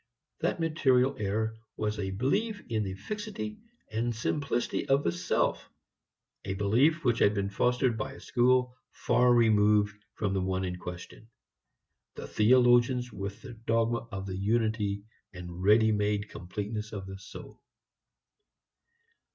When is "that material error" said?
0.39-1.59